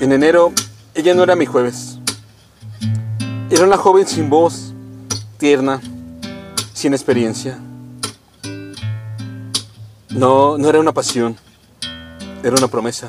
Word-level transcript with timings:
En 0.00 0.12
enero, 0.12 0.52
ella 0.94 1.14
no 1.14 1.22
era 1.22 1.36
mi 1.36 1.46
jueves. 1.46 1.98
Era 3.48 3.64
una 3.64 3.76
joven 3.76 4.06
sin 4.06 4.28
voz, 4.28 4.74
tierna, 5.38 5.80
sin 6.72 6.92
experiencia. 6.94 7.58
No, 10.10 10.58
no 10.58 10.68
era 10.68 10.80
una 10.80 10.92
pasión, 10.92 11.36
era 12.42 12.56
una 12.56 12.68
promesa. 12.68 13.08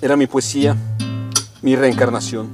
Era 0.00 0.16
mi 0.16 0.26
poesía, 0.26 0.76
mi 1.60 1.74
reencarnación. 1.74 2.48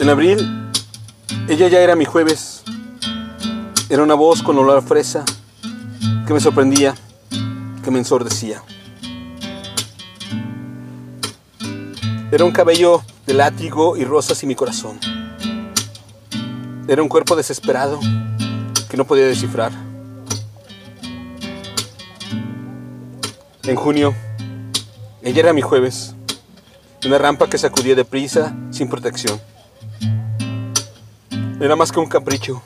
En 0.00 0.08
abril, 0.10 0.70
ella 1.48 1.68
ya 1.68 1.80
era 1.80 1.94
mi 1.94 2.04
jueves. 2.04 2.62
Era 3.88 4.02
una 4.02 4.14
voz 4.14 4.42
con 4.42 4.58
olor 4.58 4.78
a 4.78 4.82
fresa 4.82 5.24
que 6.26 6.32
me 6.34 6.40
sorprendía, 6.40 6.94
que 7.82 7.90
me 7.90 7.98
ensordecía. 7.98 8.62
Era 12.34 12.44
un 12.44 12.50
cabello 12.50 13.00
de 13.26 13.34
látigo 13.34 13.96
y 13.96 14.04
rosas 14.04 14.42
y 14.42 14.46
mi 14.48 14.56
corazón. 14.56 14.98
Era 16.88 17.00
un 17.00 17.08
cuerpo 17.08 17.36
desesperado 17.36 18.00
que 18.90 18.96
no 18.96 19.04
podía 19.04 19.24
descifrar. 19.24 19.70
En 23.62 23.76
junio, 23.76 24.16
ella 25.22 25.42
era 25.42 25.52
mi 25.52 25.62
jueves, 25.62 26.16
una 27.06 27.18
rampa 27.18 27.48
que 27.48 27.56
sacudía 27.56 27.94
deprisa 27.94 28.52
sin 28.72 28.88
protección. 28.88 29.40
Era 31.60 31.76
más 31.76 31.92
que 31.92 32.00
un 32.00 32.08
capricho. 32.08 32.60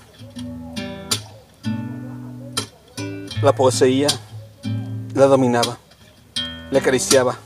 La 3.42 3.54
poseía, 3.54 4.08
la 5.12 5.26
dominaba, 5.26 5.76
la 6.70 6.78
acariciaba, 6.78 7.36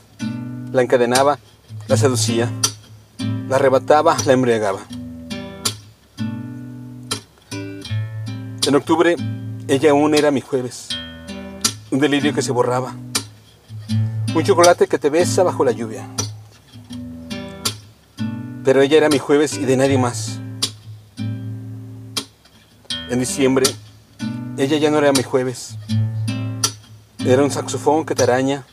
la 0.71 0.83
encadenaba, 0.83 1.41
la 1.89 1.97
seducía, 1.97 2.51
la 3.49 3.57
arrebataba, 3.57 4.17
la 4.25 4.33
embriagaba. 4.33 4.81
En 7.51 8.75
octubre, 8.75 9.17
ella 9.69 9.91
aún 9.91 10.15
era 10.15 10.31
mi 10.31 10.41
jueves, 10.41 10.89
un 11.91 11.99
delirio 11.99 12.33
que 12.33 12.43
se 12.43 12.53
borraba, 12.53 12.95
un 14.35 14.43
chocolate 14.43 14.87
que 14.87 14.99
te 14.99 15.11
besa 15.11 15.43
bajo 15.43 15.65
la 15.65 15.73
lluvia. 15.73 16.07
Pero 18.65 18.81
ella 18.81 18.97
era 18.97 19.09
mi 19.09 19.19
jueves 19.19 19.55
y 19.59 19.65
de 19.65 19.77
nadie 19.77 19.99
más. 19.99 20.39
En 23.11 23.19
diciembre, 23.19 23.67
ella 24.57 24.79
ya 24.79 24.91
no 24.91 24.99
era 24.99 25.13
mi 25.13 25.23
jueves. 25.23 25.77
Era 27.19 27.43
un 27.43 27.51
saxofón 27.51 28.07
que 28.07 28.15
te 28.15 28.23
araña, 28.23 28.65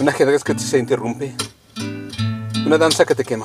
un 0.00 0.08
ajedrez 0.08 0.44
que 0.44 0.58
se 0.58 0.78
interrumpe, 0.78 1.34
una 2.66 2.78
danza 2.78 3.04
que 3.04 3.14
te 3.14 3.24
quema. 3.24 3.44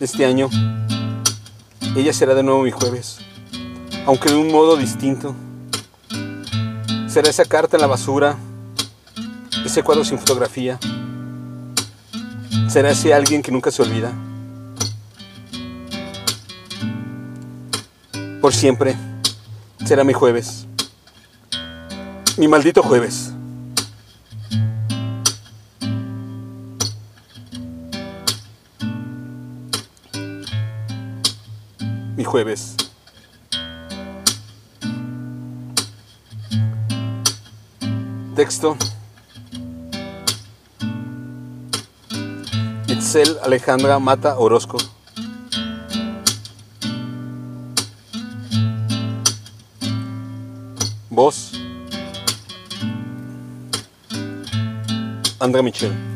Este 0.00 0.26
año, 0.26 0.48
ella 1.96 2.12
será 2.12 2.34
de 2.34 2.42
nuevo 2.42 2.62
mi 2.62 2.70
jueves, 2.70 3.18
aunque 4.06 4.30
de 4.30 4.36
un 4.36 4.50
modo 4.50 4.76
distinto. 4.76 5.34
Será 7.08 7.30
esa 7.30 7.44
carta 7.44 7.76
en 7.76 7.80
la 7.80 7.86
basura, 7.86 8.36
ese 9.64 9.82
cuadro 9.82 10.04
sin 10.04 10.18
fotografía. 10.18 10.78
Será 12.68 12.90
ese 12.90 13.14
alguien 13.14 13.42
que 13.42 13.52
nunca 13.52 13.70
se 13.70 13.82
olvida. 13.82 14.12
Por 18.40 18.52
siempre 18.52 18.96
será 19.84 20.02
mi 20.04 20.12
jueves. 20.12 20.66
Mi 22.36 22.48
maldito 22.48 22.82
jueves. 22.82 23.33
Mi 32.16 32.22
jueves. 32.22 32.76
Texto. 38.36 38.76
Itzel 42.86 43.38
Alejandra 43.42 43.98
Mata 43.98 44.38
Orozco. 44.38 44.78
Voz. 51.10 51.52
André 55.40 55.62
Michel. 55.62 56.13